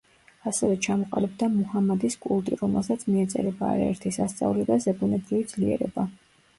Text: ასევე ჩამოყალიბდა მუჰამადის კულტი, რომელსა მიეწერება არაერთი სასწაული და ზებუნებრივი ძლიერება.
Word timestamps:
ასევე 0.51 0.77
ჩამოყალიბდა 0.85 1.49
მუჰამადის 1.57 2.17
კულტი, 2.25 2.57
რომელსა 2.63 2.99
მიეწერება 3.05 3.71
არაერთი 3.77 4.17
სასწაული 4.19 4.69
და 4.73 4.83
ზებუნებრივი 4.89 5.49
ძლიერება. 5.57 6.13